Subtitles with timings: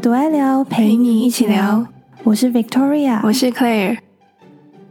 [0.00, 1.86] 多爱聊，陪你一起聊。
[2.24, 3.98] 我是 Victoria，我是 Claire。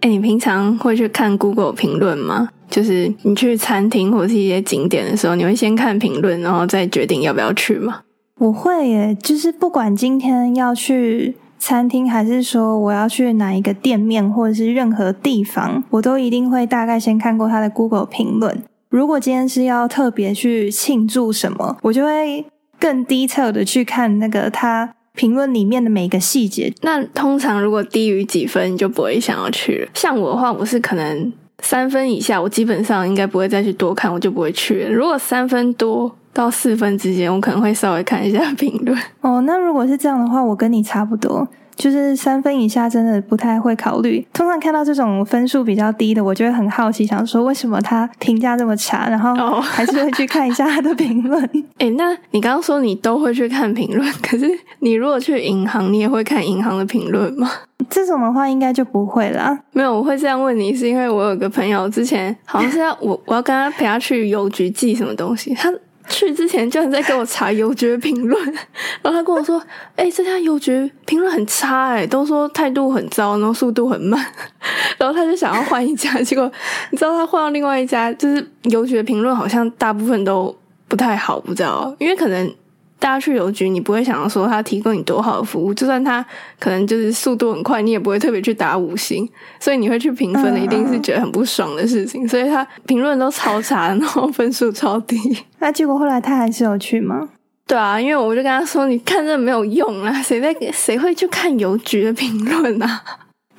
[0.01, 2.49] 哎，你平常会去看 Google 评论吗？
[2.69, 8.01] 就是你去餐厅或者是一些景点的时候，你会先看评论，然后再决定要不要去吗？
[8.37, 18.61] 我会耶，就是不管今天要去餐厅，还是说我要去哪一个店面，或者是任何地方，我都一定会大概先看过他的 Google 评论。
[18.89, 22.45] 如果今天是要特别去庆祝什么，我就会
[22.79, 26.73] 更低测的去看那个他评论里面的每一个细节。
[26.81, 29.91] 那通常如果低于几分，你就不会想要去了。
[29.93, 31.31] 像我的话，我是可能
[31.61, 34.89] 三分以下，我基本上应该不会再去多看，我就不会去了。
[34.91, 38.97] 如果三分多到四分之间，我可能会稍微看一下评论。
[39.21, 41.47] 哦，那如果是这样的话，我跟你差不多。
[41.79, 44.27] 就是三分以下真的不太会考虑。
[44.33, 51.41] 通常看到这种分数比较低的，我就会很好奇，想说为什么他评价这么差，然后还是会去看一下他的评论。
[51.79, 54.45] 哎，那你刚刚说你都会去看评论，可是
[54.79, 57.49] 你如果去银行，你也会看银行的评论吗？
[57.89, 59.57] 这种的话应该就不会啦。
[59.71, 65.73] 没有，我会这样问你，是因为我有个朋友之前好像是要我我要跟他陪他去邮局寄什么东西，他。
[66.09, 68.45] 去之前居然在给我查邮局评论，
[69.01, 69.61] 然后他跟我说
[69.95, 74.19] ：“哎，这家邮局评论很差，哎，都说态度很糟，然后速度很慢。
[74.97, 76.51] ”然后他就想要换一家，结果
[76.91, 80.53] 你知道他换到另外一家，就是邮局的评论好像大部分都
[80.87, 82.53] 不太好，不知道，因为可能。
[82.99, 86.23] 大家去邮局，你不会想要说他提供你多好的服务，就算他
[86.59, 89.27] 可能就是速度很快，你也不会特别去打五星，
[89.59, 92.27] 所以你会去评分的，一定是觉得很不爽的事情。
[92.27, 95.17] 所以他评论都超差，然后分数超低。
[95.59, 97.29] 那结果后来他还是有去吗？
[97.65, 103.01] 对啊，因为我就跟他说，你看这没有用啊，谁在谁会去看邮局的评论啊？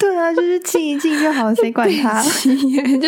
[0.01, 2.23] 对啊，就是静一静就好，谁 管他？
[2.25, 2.31] 就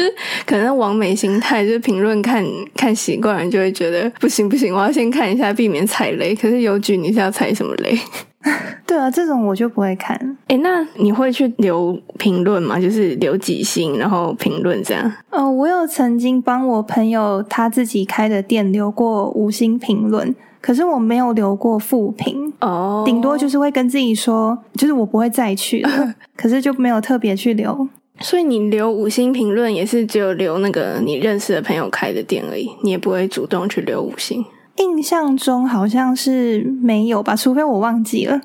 [0.01, 0.15] 是
[0.47, 2.45] 可能完美心态，就是评论看
[2.77, 6.35] 看习惯了，就会觉得不行不行，我要先看一下，避免踩雷。
[6.35, 7.99] 可是邮局你是要踩什么雷？
[8.87, 10.37] 对啊，这种我就不会看。
[10.49, 12.79] 哎，那你会去留评论吗？
[12.79, 15.11] 就是留几星，然后评论这样？
[15.31, 20.35] 哦，我有曾经帮我朋友他自己开的店留过五星评论。
[20.63, 26.15] 可是我没有留过负评哦，顶多就是会跟自己说，就是我不会再去了。
[26.35, 27.89] 可是就没有特别去留。
[28.21, 34.45] 所以你留五星评论也是只有留那个你认识的朋友开的店而已，你也不会主动去留五星。
[34.77, 38.41] 印象中好像是没有吧，除非我忘记了。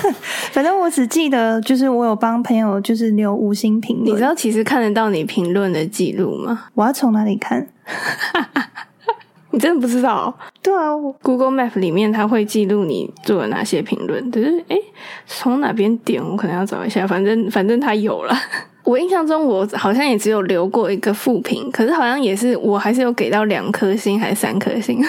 [0.52, 4.08] 反正我只记得就是我有帮朋友就是留五星评论。
[4.08, 6.66] 你知道其实看得到你评论的记录吗？
[6.74, 7.66] 我要从哪里看？
[9.54, 10.34] 你真的不知道？
[10.62, 14.30] 对啊，Google Map 里面它会记录你做了哪些评论。
[14.30, 14.78] 可是，诶
[15.26, 16.22] 从哪边点？
[16.26, 17.06] 我可能要找一下。
[17.06, 18.34] 反正，反正它有了。
[18.84, 25.04] 我印象中，我好像也只有留过一个负评，可是好像也是，我还是有给到两颗星还是三颗星，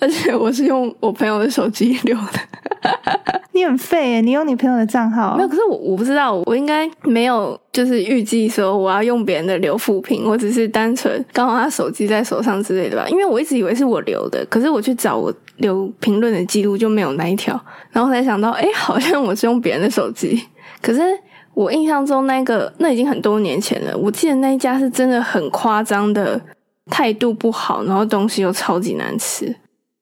[0.00, 2.82] 而且我是用我朋友的手机留的。
[3.54, 5.36] 你很废，你用你朋友的账号？
[5.36, 13.06] 没有，可是我我不知道，我应该没有就是预计说我要用别人的留负评，我只是单纯刚好他手机在手上之类的吧。
[13.08, 20.42] 因为我一直以为是我留的，可是我去找我留评论的记录就没有那一条，然后才想到，哎，好像我是用别人的手机，
[20.80, 21.00] 可是。
[21.54, 23.96] 我印象中那个那已经很多年前了。
[23.96, 26.40] 我记得那一家是真的很夸张的
[26.90, 29.54] 态度不好，然后东西又超级难吃，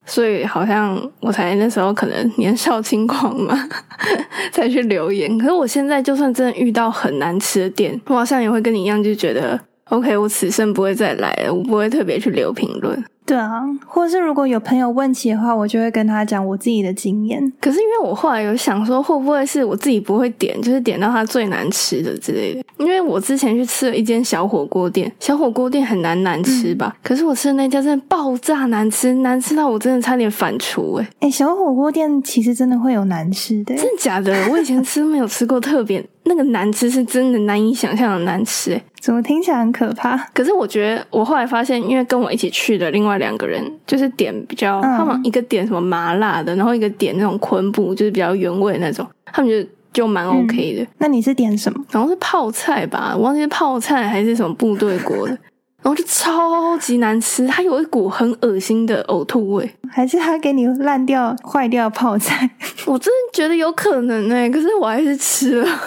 [0.07, 3.69] 所以好像我才那时候可能年少轻狂嘛，
[4.53, 5.37] 才去留言。
[5.39, 9.59] 可是我现在就算真的遇到很难吃的店，我好像也会跟你一样，就觉得
[9.91, 13.05] OK，我此生不会再来了，我不会特别去留评论。
[13.31, 17.41] 对啊，或者是如果有朋友问起的话，我就会跟他讲我自己的经验。
[17.61, 22.65] 可是因为我后来有想说，会不会是我自己不会点，就是点到它最难吃的之类的？
[22.79, 26.97] 因为我之前去吃了一间小火锅店，小火锅店很难难吃吧？
[27.05, 31.09] 可是我吃的那家真的爆炸难吃，难吃到我真的差点反刍哎！
[31.21, 34.35] 哎，小火锅店其实真的会有难吃的，真的假的？
[34.51, 36.05] 我以前吃没有吃过特别。
[36.31, 40.17] 那个难吃是真的难以想象的难吃，诶，怎么听起来很可怕？
[40.33, 50.87] 可是我觉得，我后来发现，因为跟我一起去的另外两个人，就是点比较，他们一个点什么麻辣的，然后一个点那种昆布，就是比较原味那种，他们就就蛮 OK 的。
[50.99, 51.85] 那你是点什么？
[51.91, 55.37] 好像是泡菜吧，我忘记是泡菜还是什么部队锅的。
[55.83, 62.51] 然后就超级难吃，它有一股很恶心的呕吐味，还是他给你烂掉、坏掉泡菜？
[62.85, 65.81] 我真的觉得有可能哎，可是我还是吃了，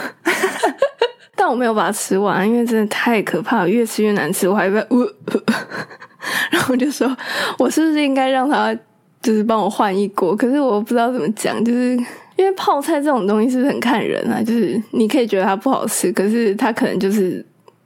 [1.36, 5.02] 但我没有把它吃完，因为真的太可怕了，越吃越难吃，我还在呜，
[6.50, 7.16] 然后我就说，
[7.60, 8.76] 我是不是应该让他
[9.22, 10.36] 就是帮我换一锅？
[10.36, 11.96] 可是我不知道怎么讲，就是
[12.36, 14.42] 因为泡菜这种东西是不是很看人啊？
[14.42, 17.46] 就是你可以觉得它不好吃，可是它可能就是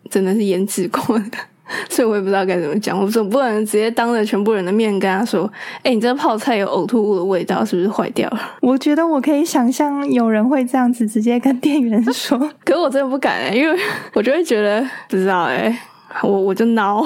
[0.10, 1.38] 真的是腌制过的。
[1.90, 3.00] 所以我也不知道该怎么讲。
[3.00, 5.50] 我总不能直接当着全部人的面跟他说
[5.84, 12.38] ：“哎、你这个泡菜有呕吐物的味道，是不是坏掉了我觉得我可以想象有人会这样子直接跟店员说？
[12.64, 13.80] ”可是我真的不敢、欸，因为
[14.14, 15.78] 我就会觉得不知道哎、
[16.24, 17.06] 我我就孬。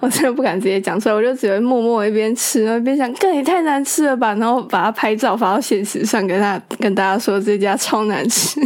[0.00, 8.58] 我真的不敢直接讲出来，我就只会默默一边吃，然后一边想，这也太难吃了吧，然后把它拍照发到现实上，跟他跟大家说这家超难吃。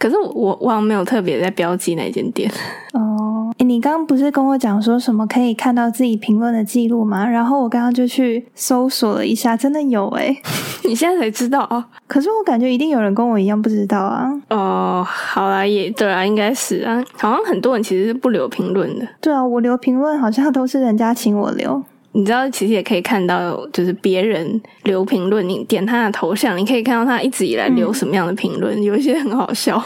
[0.00, 2.50] 可是我我我好像没有特别在标记那间店。
[2.94, 3.29] 哦，诶
[3.62, 7.28] 你刚刚不是跟我讲说什么可以看到自己评论的记录吗？
[7.28, 10.34] 然后我刚刚就去搜索了一下，真的有诶。
[10.84, 11.86] 你现在才知道啊？
[12.06, 14.32] 可是我感觉一定有人跟我一样不知道啊。
[14.48, 19.06] 哦，好啦，也对啊，应该是啊，好像很多人其实是不留评论的。
[19.20, 21.82] 对啊，我留评论好像都是人家请我留。
[22.12, 29.80] 你知道，其实也可以看到，就是别人留评论，你点他的头像，你可以看到他一直以来留什么样的评论，有一些很好笑。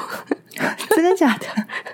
[0.90, 1.46] 真的假的？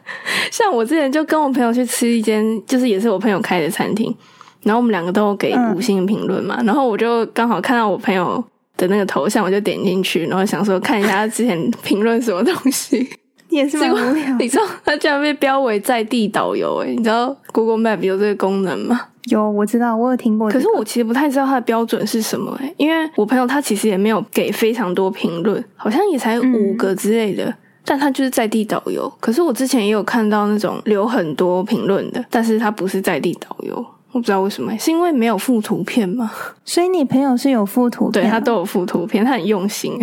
[0.51, 4.15] 像我之前就跟我朋友去吃一间，就是也是我朋友开的餐厅，
[4.63, 8.43] 然后我们两个都有给嗯五星评论嘛，然后我就刚好看到我朋友
[8.77, 13.09] 的那个头像，我就点进去，然后想说看一下他之前评论什么东西。
[13.53, 14.37] 你也是蛮无聊。
[14.39, 19.01] 你知道他居然被标为在地导游诶、你知道 Google Map 有这个功能吗？
[19.25, 27.53] 有，我知道，我有听过、可是我其实不太知道它的标准是什么诶、因为我朋友他其实也没有给非常多评论，好像也才五个之类的。
[27.91, 36.31] 但他就是在地导游，可是我之前也有看到那种留很多评论的，但是他不是在地导游，我不知道为什么、是因为没有附图片吗？
[36.65, 39.99] 所以你朋友是有附图片，对他都有附图片，他很用心、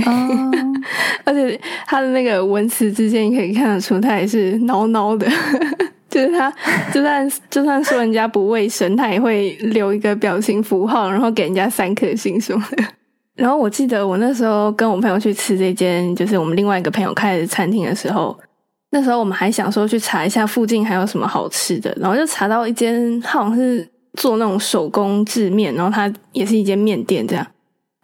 [1.23, 5.25] 而且他的那个文词之间可以看得出，他也是孬孬的，
[6.11, 6.53] 就是他
[6.91, 12.83] 就算就算说人家不卫生，他也会留一个表情符号，然后给人家三颗星什么的。
[13.37, 18.37] 然后我记得我那时候跟我朋友去吃这间，就是我们另外一个朋友开的餐厅的时候，
[18.89, 27.45] 那时候我们还想说去查一下附近还有什么好吃的，然后就查到一间，它好像是做那种手工制面，然后它也是一间面店这样。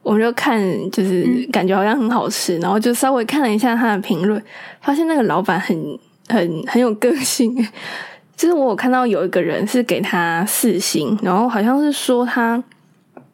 [0.03, 4.39] 我们就看，就是感觉好像很好吃，然后就稍微看了一下他的评论，
[4.81, 7.55] 发现那个老板很很很有个性。
[8.35, 12.61] 就是我有看到有一个人是给他四星，然后好像是说他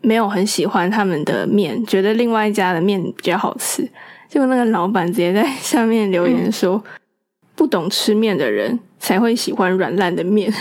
[0.02, 3.88] 没有很喜欢他们的面，觉得另外一家的面比较好吃。
[4.28, 6.82] 结果那个老板直接在下面留言说
[7.56, 10.54] ：“不懂吃面的人才会喜欢软烂的面。”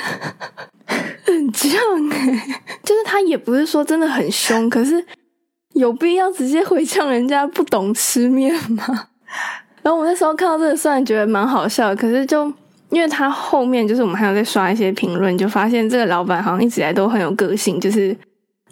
[1.25, 1.69] 很犟
[2.11, 5.05] 哎、 就是他也不是说真的很凶，可是
[5.75, 9.08] 有必要直接回呛人家不懂吃面吗？
[9.82, 12.50] 然后我那时候看到这个，虽然觉得蛮好笑，可是就
[12.88, 18.17] 因为他后面就是我们还有在刷一些评论，就发现这个老板好像一直以来都很有个性，就是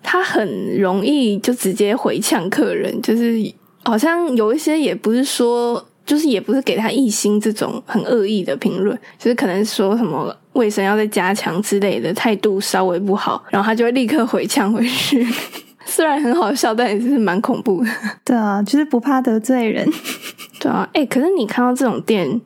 [0.07, 3.35] 他很容易就直接回呛客人，就是
[3.83, 5.85] 好像有一些也不是说。
[6.07, 15.27] 就是也不是给他一星这种很恶意的评论，就是可能说什么卫生要再加强之类的，态度稍微不好，然后他就会立刻回呛回去。
[15.85, 17.91] 虽然很好笑，但也是蛮恐怖的。
[18.25, 19.85] 对啊，就是不怕得罪人。
[20.63, 22.41] 对啊，哎、可是你看到这种店，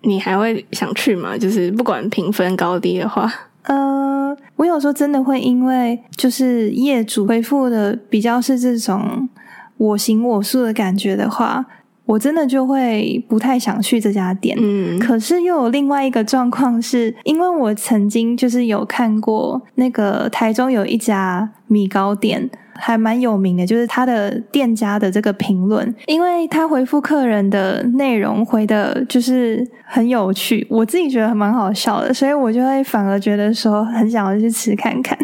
[0.00, 1.38] 你还会想去吗？
[1.38, 3.32] 就是不管评分高低的话，
[3.68, 9.28] 呃，我有时候真的会因为就是业主回复的比较是这种
[9.76, 11.64] 我行我素的感觉的话，
[12.08, 14.56] 我真的就会不太想去这家店。
[14.58, 35.18] 嗯，可是又有另外一个状况是，因为我曾经就是有看过那个台中有一家米糕店，还蛮有名的，就是他的店家的这个评论，因为他回复客人的内容回的就是很有趣，我自己觉得蛮好笑的，所以我就会反而觉得说很想要去吃看看。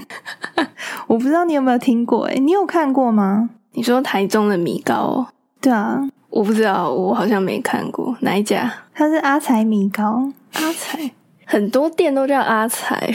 [1.08, 3.48] 我不知道你有没有听过、欸，诶你有看过吗？
[3.72, 5.26] 你说台中的米糕、哦，
[5.60, 6.00] 对啊，
[6.34, 8.68] 我不知道，我好像没看过哪一家。
[8.92, 10.32] 它是阿财米糕。
[10.54, 11.08] 阿财，
[11.44, 13.08] 很多店都叫阿财，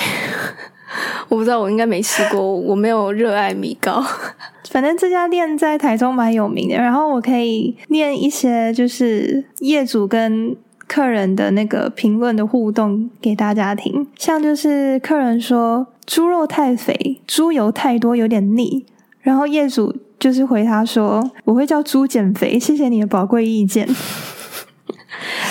[1.28, 4.02] 我不知道，我应该没吃过，我没有热爱米糕。
[4.70, 10.56] 反正这家店在台中蛮有名的，然后我可以念一些就是业主跟
[10.88, 14.08] 客人的那个评论的互动给大家听。
[14.16, 18.86] 像就是客人说猪肉太肥，猪油太多有点腻，
[19.30, 23.88] 然后业主就是回他说我会叫猪减肥，谢谢你的宝贵意见。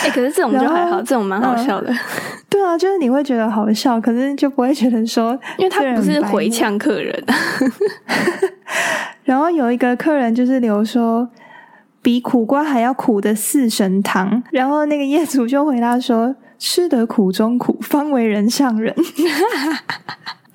[0.03, 1.95] 哎、可是这种就还好，这种蛮好笑的，
[2.51, 6.51] 对啊，就是你会觉得好笑，可是就不会觉得说，因为他不是回。
[6.51, 7.25] 呛客人。
[9.23, 11.29] 然后有一个客人就是留说，
[12.03, 18.93] 比苦瓜还要苦的四神汤，然后那个业主就回答说，吃得苦中苦，方为人上人。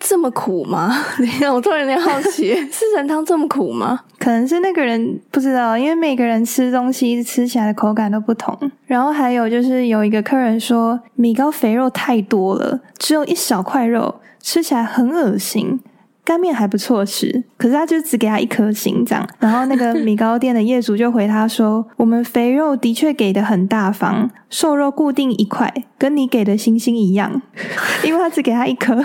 [0.06, 0.94] 这么苦吗？
[1.18, 4.02] 等一下，我突然有点好奇， 四神汤这么苦吗？
[4.20, 8.58] 可能是那个人不知道，因为每个人吃东西吃起来的口感都不同。
[8.86, 15.80] 然后还有就是有一个客人说米糕肥肉太多了，只有一小块肉，吃起来很恶心。
[16.26, 19.28] 干面还不错吃，可是他就只给他一颗心这样。
[19.40, 27.42] 然后那个米糕店的业主就回他说：“我们肥肉的确给的很大方，瘦肉固定一块，跟你给的星星一样，
[28.06, 29.04] 因为他只给他一颗。”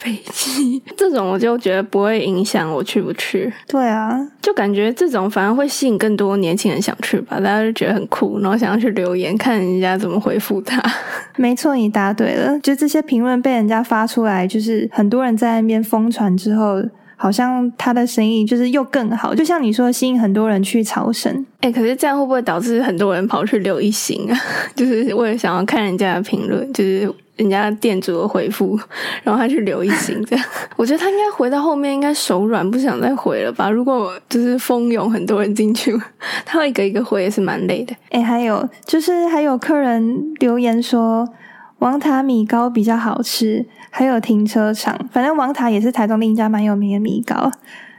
[0.00, 3.52] 飞 机这种我就觉得不会影响我去不去。
[3.68, 10.82] 对啊，就感觉这种反而会吸引更多年轻人想去吧，大家就觉得很酷，然后想要去留言看人家怎么回复他。
[11.36, 12.58] 没错，你答对了。
[12.60, 16.82] 就这些评论被人家发出来，就是很多人在那边疯传之后，
[17.16, 19.34] 好像他的生意就是又更好。
[19.34, 21.44] 就像你说，吸引很多人去朝圣。
[21.60, 24.38] 哎，可是这样会不会导致很多人跑去留一星啊？
[24.74, 27.12] 就是为了想要看人家的评论，就是。
[27.40, 28.78] 人家店主的回复，
[29.24, 30.44] 然后他去留一星，这样
[30.76, 33.70] 我觉得他应该回到后面应该手软，不想再回了吧。
[33.70, 35.98] 如果就是蜂拥很多人进去，
[36.44, 37.96] 他一个一个回也是蛮累的。
[38.10, 41.26] 哎，还有就是还有客人留言说
[41.78, 47.50] 王塔米糕比较好吃，还有停车场，反正王塔也是台中另一家蛮有名的米糕。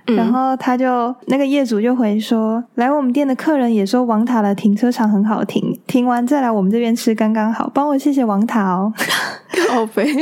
[0.08, 8.92] 然后他就那个业主就回说，来我们店的客人也说王塔的停车场很好停，停完再来我们这边吃刚刚好，帮我谢谢王塔哦。
[9.70, 10.12] 好肥，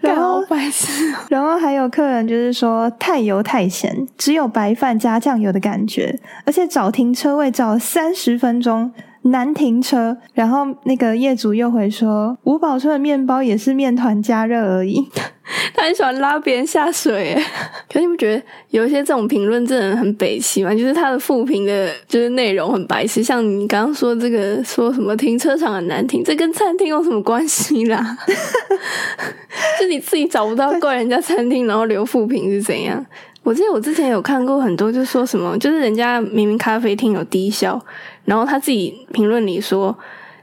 [0.00, 8.92] 然后白痴，然后还有客人就是说太油太咸，只有白饭加酱油的感觉，而且找停车位找了三十分钟。
[9.30, 15.08] 难停车，然后那个业主又回说，五宝村的面包也是面团加热而已。
[15.74, 17.34] 他很喜欢拉别人下水，
[17.90, 20.72] 可你不觉得有一些这种评论真的很北齐吗？
[20.72, 23.22] 就是他的复评的，就是内容很白痴。
[23.22, 28.18] 像你刚刚说这个，说什么停车场很难停，这跟餐厅有什么关系啦？
[29.80, 33.04] 就你自己找不到怪人家餐厅，然后留复评是怎样？
[33.48, 37.80] 我记得我之前有看过很多，就说什么，就是人家明明咖啡厅有低消。
[38.26, 39.96] 然后他自己评论里说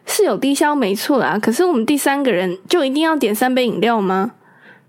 [0.08, 4.32] 是有低消没错啦，可是我们第三个人就一定要点三杯饮料吗？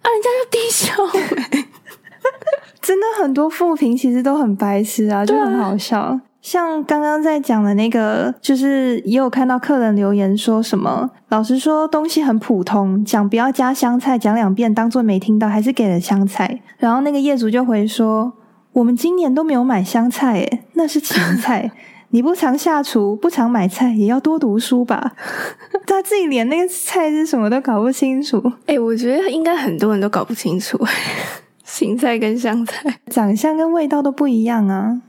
[0.00, 0.94] 啊，人家就低消，
[2.80, 6.18] 真的很多负评其实都很白痴啊，就很好笑。
[6.46, 16.60] 像刚刚在讲的那个，就是也有看到客人留言说什么，老实说东西很普通，讲不要加香菜，讲两遍当做没听到，还是给了香菜。
[16.78, 18.32] 然后那个业主就回说，
[18.74, 21.68] 我们今年都没有买香菜，诶那是芹菜。
[22.10, 25.14] 你不常下厨，不常买菜，也要多读书吧。
[25.84, 28.40] 他自己连那个菜是什么都搞不清楚。
[28.66, 30.78] 哎，我觉得应该很多人都搞不清楚，
[31.66, 35.02] 芹菜跟香菜长相跟味道都不一样啊。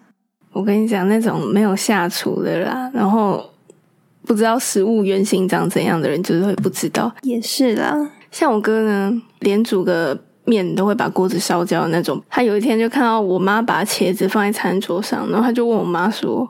[0.57, 3.47] 我跟你讲，那种没有下厨的啦，然后
[4.25, 7.13] 不知道食物原型长怎样的人，就是会不知道。
[7.21, 7.95] 也是啦，
[8.31, 12.21] 像我哥呢，连煮个面都会把锅子烧焦的那种。
[12.27, 16.49] 他有一天就看到我妈把茄子放在餐桌上，然后他就问我妈说。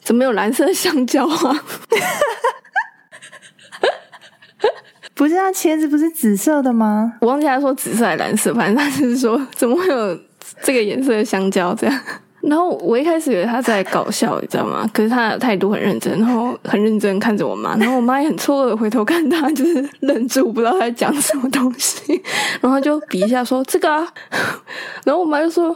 [0.00, 1.64] 怎么有蓝色香蕉啊？
[5.12, 7.14] 不是啊，茄子不是紫色的吗？
[7.20, 10.18] 我忘记他说紫色还是蓝色，反正他就是说怎么会有
[10.62, 12.00] 这个颜色的香蕉这样。
[12.40, 14.88] 然后我一开始以为他在搞笑，你知道吗？
[14.92, 22.22] 可是他的态度很认真，然后很认真看着我妈，然后我妈也很错愕回头看他，就是愣住，不知道他在讲什么东西。
[22.60, 24.06] 然后就比一下说这个啊，
[25.04, 25.74] 然后我妈就说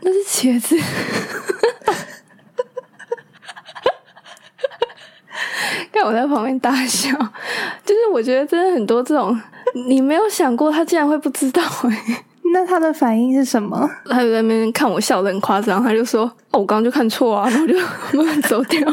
[0.00, 0.76] 那是茄子。
[5.92, 7.10] 看我在旁边大笑，
[7.84, 9.38] 就是我觉得真的很多这种，
[9.86, 12.24] 你没有想过他竟然会不知道哎。
[12.52, 13.88] 那他的反应是什么？
[14.08, 17.74] 他就在那边看我笑得很夸张，他就说：“哦，我刚刚就看错啊。”然后就
[18.18, 18.80] 慢慢走掉。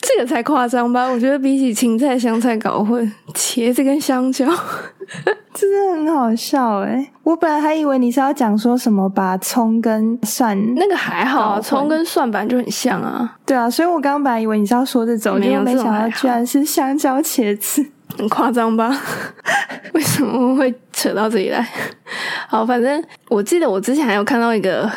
[0.00, 1.06] 这个才夸张吧？
[1.08, 4.46] 我觉得比起芹菜、香菜搞混，茄子跟香蕉，
[5.54, 7.10] 真的很好笑哎！
[7.22, 13.36] 我本来还以为你是要讲说什么把葱跟蒜，那个还好啊，葱跟蒜本来就很像啊。
[13.46, 17.84] 对啊，所以我刚刚本来以为你是要说这种，没有没想到居然是香蕉茄子，
[18.16, 18.96] 很夸张吧？
[19.94, 21.66] 为什么会扯到这里来？
[22.48, 24.90] 好，反正我记得我之前还有看到一个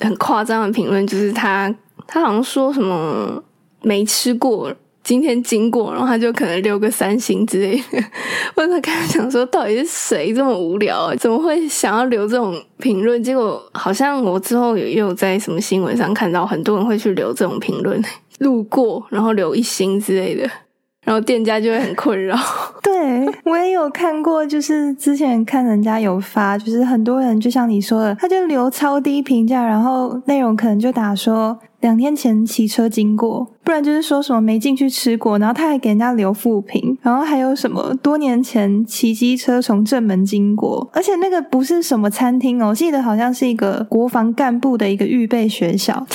[0.00, 1.74] 很夸张的评论，就是他
[2.06, 3.42] 他好像说什么。
[3.84, 8.00] 没吃过，今天经过，然后他就可能留个三星之类的。
[8.54, 13.20] 我在开始想说，到底是谁这么无聊，怎么会想要留这种评论？
[13.20, 18.00] 结果好像我之后也有在什么新闻上看到，很多人会去留这种评论，
[18.38, 20.48] 路过然后留一星之类的。
[21.04, 22.36] 然后店家就会很困扰。
[22.82, 46.06] 对我也有看过，就是之前看人家有发，就是很多人就像你说的，他就留超低评价，然后内容可能就打说两天前骑车经过，不然就是说什么没进去吃过，然后他还给人家留负评，然后还有什么多年前骑机车从正门经过，而且那个不是什么餐厅哦，我记得好像是一个国防干部的一个预备学校。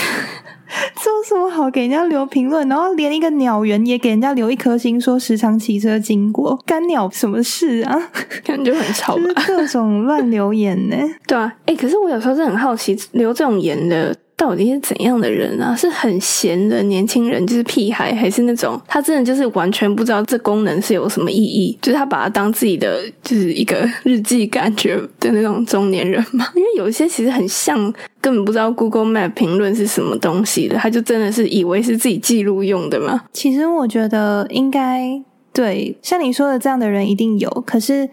[1.03, 2.67] 这有什么好给人家留评论？
[2.67, 8.09] 然后连一个鸟园也给人家留一颗星，说时常骑车经过，干鸟什么事啊？
[8.43, 9.43] 感觉很吵就是吧？
[9.47, 10.95] 各种乱留言呢。
[11.27, 15.75] 对啊，哎、可是我有时候是很好奇，留这种言的到底是怎样的人啊？
[15.75, 26.47] 是很闲的年轻人，就是屁孩，还是那种他真的就是完全不知道这功能是有什么意义，就是他把它当自己的就是一个日记感觉的那种中年人嘛？
[26.55, 27.75] 因为有一些其实很像，
[28.21, 33.23] 根本不知道 Google Map 评论是什么东西的，他就真的是以为是自己记录用的嘛？
[33.33, 35.19] 其实我觉得应该
[35.51, 38.07] 对像你说的这样的人一定有，可是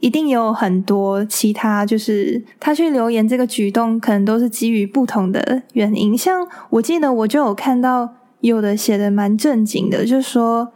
[0.00, 6.16] 一定有很多其他，就是他去留言这个举动，可能都是基于不同的原因。
[6.18, 8.08] 像我记得我就有看到
[8.40, 10.72] 有的写的蛮正经的，就说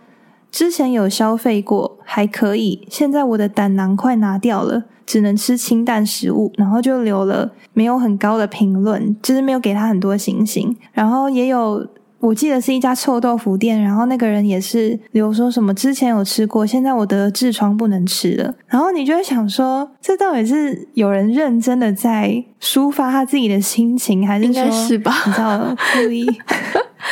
[0.51, 4.85] 之前有消费过还可以，现在我的胆囊快拿掉了。
[5.07, 10.75] 只能吃清淡食物，然后就留了没有很高的评论，就是没有给他很多星星。
[10.93, 11.87] 然后也有
[12.25, 18.55] 我记得是一家臭豆腐店，然后那个人也是留说什么之前有吃过，现在我得了痔疮不能吃了。
[18.67, 26.27] 然后你就会想说，这到底是有人认真的在抒发他自己的心情，还是应说该是吧你知道 故意？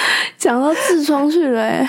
[0.38, 1.88] 讲到痔疮去了、欸，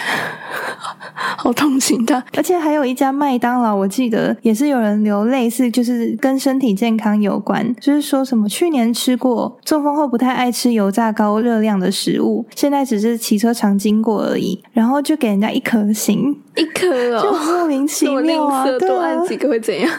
[1.37, 2.23] 好同情他。
[2.35, 16.89] 而且还有一家麦当劳，我记得也是有人留类似，就是跟身体健康有关，就是说什么去年吃过，中风后不太爱吃油炸高热量的食物，现在只是骑车常经过而已，然后就给人家一颗星，一颗
[17.19, 19.89] 就哦，莫名其妙啊，多按，几个会怎样？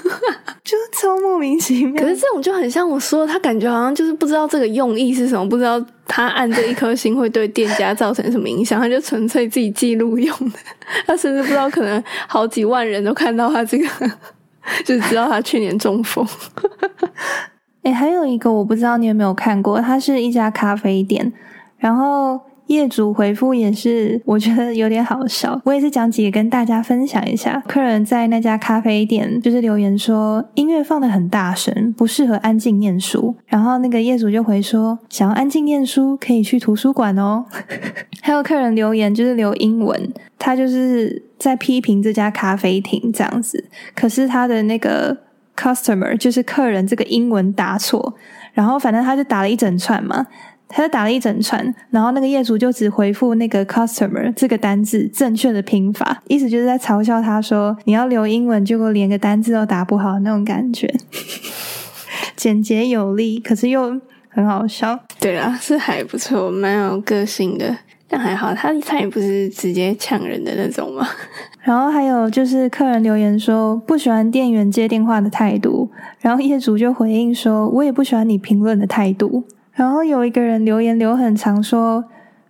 [0.63, 2.03] 就超莫名其妙。
[2.03, 10.59] 可是这种就很像我说的，他感觉好像就是不知道这个用意是什么，不知道他按这一颗星会对店家造成什么影响，他就纯粹自己记录用的。
[11.07, 13.87] 他甚至不知道，可能好几万人都看到他这个，
[14.85, 16.27] 就知道他去年中风。
[17.83, 21.33] 诶，还有一个我不知道你有没有看过，它是一家咖啡店，
[21.77, 25.61] 然后业主回复也是我觉得有点好笑。
[25.65, 27.63] 我也是讲几个跟大家分享一下。
[27.69, 33.35] 客人在那家咖啡店就是留言说音乐放的很大声，不适合安静念书。
[33.47, 37.45] 然后那个业主就回说，想要安静念书可以去图书馆哦。
[38.23, 45.17] 还有客人留言就是留英文，他就是在批评这家咖啡厅这样子，可是他的那个
[45.57, 48.15] customer 就是客人这个英文打错，
[48.55, 50.27] 然后反正他就打了一整串嘛，
[50.69, 60.93] 他就打了一整串，然后那个业主就只回复那个 customer 这个单字正确的拼法，意思就是在嘲笑他说你要留英文，结果连个单字都打不好那种感觉，
[62.35, 64.99] 简洁有力，可是又很好笑。
[65.21, 67.77] 对啊，是还不错，蛮有个性的。
[68.07, 71.07] 但还好，他他也不是直接呛人的那种嘛。
[71.63, 79.45] 然后还有就是客人留言说不喜欢店员接电话的态度，然后业主就回应说我也不喜欢你评论的态度。
[79.75, 82.05] 然后有一个人留言留很长说，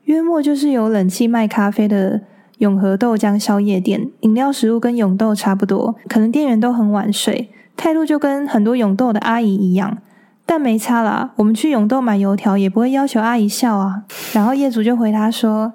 [0.04, 2.20] 约莫就是有冷气卖咖啡的
[2.58, 9.98] 永和豆浆宵夜店，饮料食物跟永豆差不多，可能店员都很晚睡，态度就跟很多永豆的阿姨一样。
[10.46, 14.04] 但没差啦，我们去永豆买油条也不会要求阿姨笑啊。
[14.34, 15.72] 然后业主就回他说：“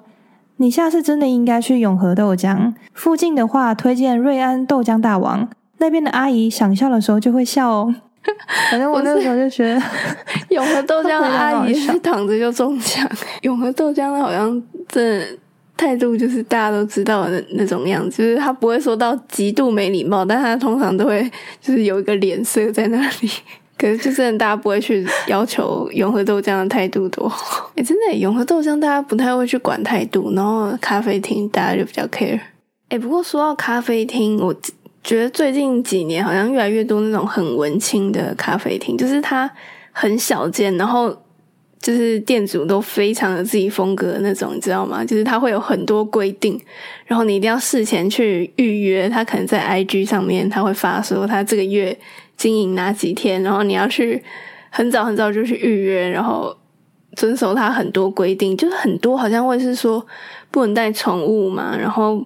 [0.58, 7.94] 你下次真的应该去永和豆浆附近的话，推荐瑞安豆浆大王那边的阿姨想笑的时候就会笑哦。”
[8.70, 9.82] 反正我那个时候就觉得，
[10.50, 13.08] 永和豆浆的阿姨是躺着就中奖，
[13.42, 15.26] 永和豆浆的好像真的
[15.76, 21.22] 态度就是大家都知道的那那种样子，就是他不会说到极度没礼貌，但他通常都会
[21.60, 23.30] 就是有一个脸色在那里。
[23.78, 32.38] 可是就真的大家不会去要求永和豆浆的态度多好，哎、真的耶永和豆浆大家不太会去管态度，然后咖啡厅大家就比较 care。
[32.90, 34.54] 哎、不过说到咖啡厅，我
[35.02, 39.50] 觉得最近几年好像越来越多那种很文青的咖啡厅，就是它
[39.92, 41.10] 很小间，然后
[41.80, 45.02] 就是店主都非常有自己风格的那种，你知道吗？
[45.02, 46.60] 就是它会有很多规定，
[47.06, 49.08] 然后你一定要事前去预约。
[49.08, 51.98] 他可能在 IG 上面他会发说他这个月
[52.36, 54.22] 经营哪几天，然后你要去
[54.68, 56.54] 很早很早就去预约，然后
[57.16, 60.06] 遵守他很多规定，就是很多好像会是说
[60.50, 62.22] 不能带宠物嘛，然后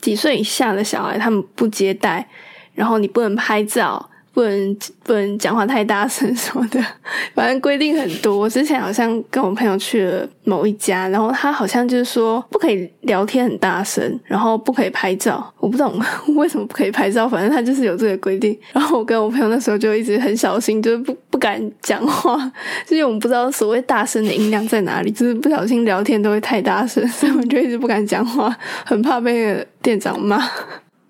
[0.00, 2.26] 几岁以下的小孩他们不接待，
[2.74, 6.80] 然后你不能拍照，不能不能讲话太大声什么的，
[7.34, 8.48] 反正规定很多。
[8.48, 15.52] 之前好像跟我朋友去了某一家，然后他好像就是说不可以聊天很大声，然后不可以拍照。
[15.58, 16.00] 我不懂
[16.36, 18.56] 为什么不可以拍照，反正他就是有这个规定。
[18.72, 22.36] 然后我跟我朋友那时候就一直很小心，就是不敢讲话，
[22.88, 30.40] 因为我们不知道所谓大声的音量在哪里， 就是不小心聊天都会太大声，所以我们就一直不敢讲话，很怕被店长骂。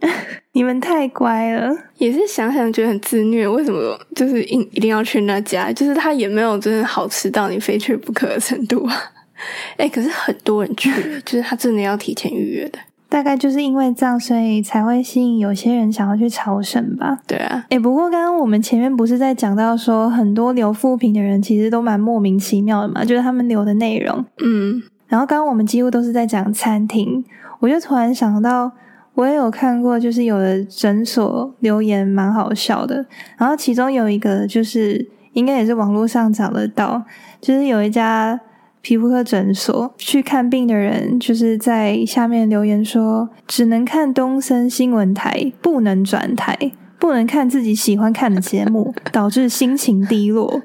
[0.52, 3.46] 你们太乖了，也是想想觉得很自虐。
[3.46, 5.70] 为什么就是一一定要去那家？
[5.72, 8.96] 就是他也没有真的好吃到你非去不可的程度啊！
[9.76, 10.90] 哎，可是很多人去，
[11.24, 12.78] 就是他真的要提前预约的。
[13.10, 17.18] 大概就是因为这样，所以才会吸引有些人想要去朝圣吧。
[17.26, 24.24] 对啊，哎，不过刚刚我们前面不是在讲到说，很多留副评的人其实都蛮莫名其妙的嘛，就是他们留的内容。
[24.42, 27.22] 嗯，然后刚刚我们几乎都是在讲餐厅，
[27.58, 28.72] 我就突然想到。
[29.14, 33.04] 我也有看过，就是有的诊所留言蛮好笑的。
[33.36, 37.02] 然后其中有一个，就是应该也是网络上找得到，
[37.40, 38.40] 就是有一家
[38.82, 46.56] 皮肤科诊所去看病的人，就是在下面留言说，只能看东森新闻台，不能转台，
[46.98, 50.62] 不能看自己喜欢看的节目，导致心情低落。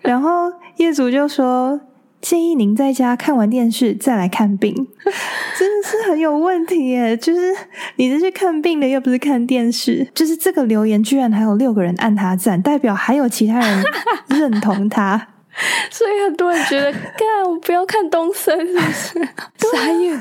[0.00, 1.80] 然后业主就说。
[2.18, 4.74] 建议您在家看完电视再来看病，
[5.56, 7.16] 真的是很有问题耶！
[7.16, 7.54] 就是
[7.96, 10.08] 你是去看病的，又不是看电视。
[10.12, 13.84] 就是这个留言居然还有六个人按他赞，代表还有其他人
[14.28, 15.28] 认同他，
[15.90, 19.28] 所以很多人觉得， 干我不要看东森，是不是？
[19.72, 20.20] 傻眼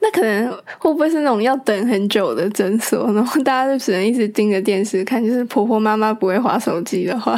[0.00, 5.24] 那可能会不会是那种要等很久的诊所，然后大家就只能一直盯着电视看？
[5.24, 7.34] 就是婆婆妈妈不会划手机的话，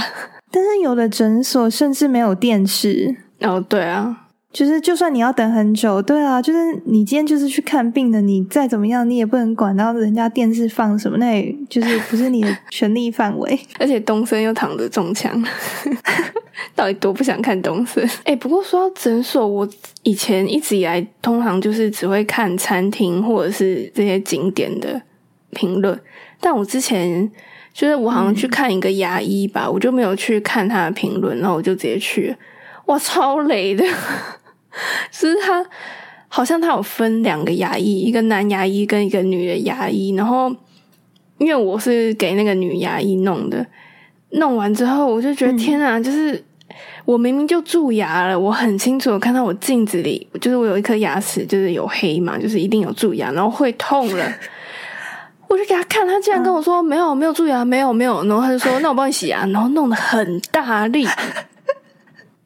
[0.51, 3.15] 但是有的诊所甚至没有电视。
[3.43, 4.26] 哦，对啊，
[4.57, 13.61] 就是就算你要等很久，对啊，就是你今天就是去看病的，你再怎么样，你也不能管到人家电视放什么，那也就是不是你的 权利范围。
[13.79, 15.45] 而且东森又躺着中枪，
[16.75, 18.09] 到底多不想看东森？
[18.25, 19.69] 哎，不过说到诊所，我
[20.05, 24.99] 以前一直以来通常就是只会看餐厅或者是这些景点的
[25.51, 26.01] 评论，
[26.41, 27.31] 但我之前
[27.75, 32.35] 就是我好像去看一个牙医吧，我就没有去看他的评论，然后我就直接去。
[32.87, 33.85] 哇，超雷的！
[35.11, 35.65] 其实他
[36.29, 40.15] 好像他有分两个牙医，一个男牙医跟一个女的牙医。
[40.15, 40.55] 然后
[41.39, 43.65] 因为我是给那个女牙医弄的，
[44.31, 46.45] 弄完之后我就觉得天啊，就是
[47.05, 54.25] 我明明就蛀牙了，我很清楚看到我镜子里，就是我有一颗牙齿就是有黑嘛，就是一定有蛀牙，然后会痛了。
[55.49, 58.25] 我就给他看，他竟然跟我说没有没有蛀牙，没有没有。
[58.25, 61.07] 然后他就说那我帮你洗牙，然后弄得很大力。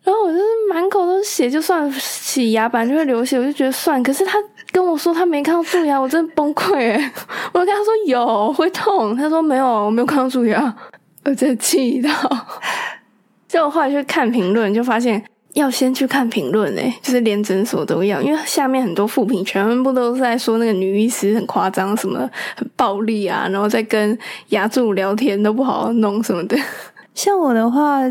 [0.02, 4.02] 然后我就是满口都是血，就算洗牙板就会流血，我就觉得算。
[4.02, 4.38] 可是他
[4.72, 6.98] 跟我说他没看到蛀牙，我真的崩溃
[7.52, 10.74] 我跟他说有会痛，他说没有，我没有看到蛀牙，
[11.26, 12.10] 我真的气到。
[13.46, 22.18] 就 我后来去看评论，就发现要先去看评论诶就是连诊所都要，因为下面很多副评全部都是在说那个女医师很夸张，什么
[22.56, 26.56] 很暴力啊，然后再跟牙柱聊天都不好好弄什么的。
[27.14, 28.02] 像我的话。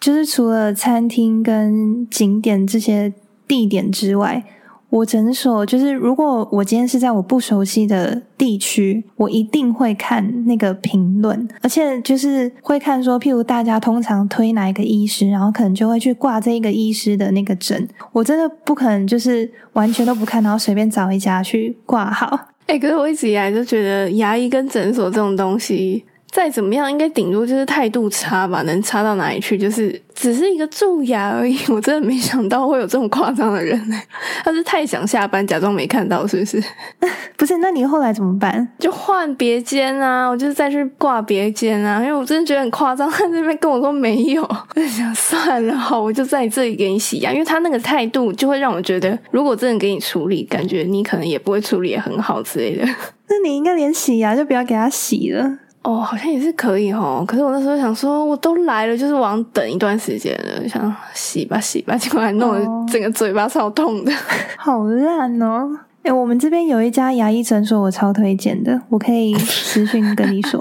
[0.00, 3.12] 就是除了餐厅跟景点这些
[3.48, 4.44] 地点之外，
[4.90, 17.88] 我诊所就是如果我今天是在我不熟悉的地区，我一定会看那个评论，而且就是会看说，譬如大家通常推哪一个医师，然后可能就会去挂这一个医师的那个诊。
[18.12, 22.38] 我真的不可能就是完全都不看，然后随便找一家去挂号。
[22.66, 26.04] 哎，可是我一直以来就觉得牙医跟诊所这种东西。
[26.34, 29.56] 再怎么样，应该顶多就是态度差吧，能差到哪里去？
[29.56, 31.56] 就是只是一个蛀牙而已。
[31.68, 33.96] 我真的没想到会有这么夸张的人呢。
[34.42, 36.60] 他是太想下班，假装没看到，是不是？
[37.38, 38.68] 不是，那你后来怎么办？
[38.80, 42.00] 就换别间啊，我就是再去挂别间啊。
[42.00, 47.32] 因为我真的觉得很夸张，他那边跟我说没有，我就想算了，好，我就在这里给你洗牙。
[47.32, 52.84] 因为他那个态度就会让我觉得，如果真的给你处理，感觉你可能也不会处理也很好之类的。
[53.30, 55.60] 那你应该连洗牙就不要给他洗了。
[55.84, 57.22] 哦，好像也是可以哦。
[57.28, 64.12] 可是我那时候想说，我都来了，就是往等一段时间了，想洗吧洗吧，结果还弄得整个嘴巴超痛的，
[64.56, 65.68] 好烂哦！
[66.02, 70.58] 哎，我们这边有一家牙医诊所，我超推荐的，我可以私讯跟你说，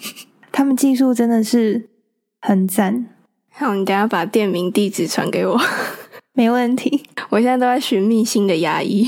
[0.50, 1.88] 他们技术真的是
[2.40, 3.06] 很赞。
[3.54, 5.60] 好，你等下把店名地址传给我，
[6.32, 7.04] 没问题。
[7.28, 9.06] 我现在都在寻觅新的牙医。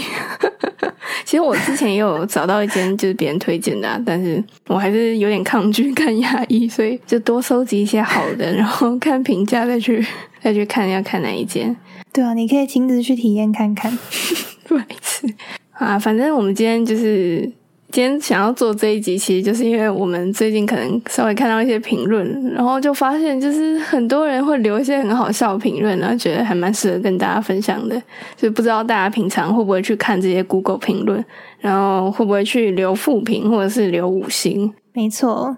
[1.25, 10.05] 其实我之前也有找到一间就是别人推荐的，但是我还是有点抗拒看牙医， 所以就多收集一些好的，然后看评价再去
[10.43, 11.75] 再去看要看哪一间。
[12.13, 13.91] 对啊，你可以亲自去体验看看。
[14.69, 15.27] 不好意思
[15.73, 17.51] 啊，反正我们今天就是
[17.95, 28.03] 今天想要做这一集，其实就是因为我们最近可能稍微看到一些评论，然后就发现就是很多人会留一些很好笑的评论，然后觉得还蛮适合跟大家分享的。
[28.37, 31.25] 就不知道大家平常会不会去看这些 Google 评论，
[31.61, 34.75] 然后会不会去留负评或者是留五星？
[34.93, 35.57] 没错。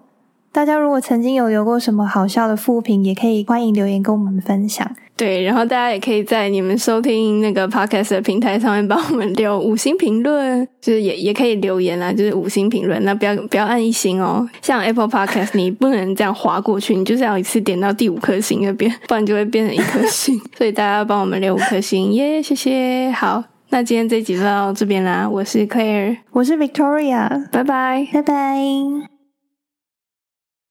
[0.53, 4.95] 大家如果曾经有留过什么好笑的副评，也可以欢迎留言跟我们分享。
[5.17, 14.47] 对，然后大家也可以在你们收听那个 podcast 的平台上面帮我们留五星评论，就是也也可以留言啦，就是五星评论，那不要不要按一星哦。
[14.61, 20.39] 像 Apple Podcast，你不能这样划过去，你就是要一次点到第五颗星那边，不然就会变成一颗星。
[20.59, 23.11] 所以大家帮我们留五颗星，耶，谢谢。
[23.13, 25.27] 好，那今天这集就到这边啦。
[25.27, 29.16] 我是 Claire，我是 Victoria，拜拜，拜拜。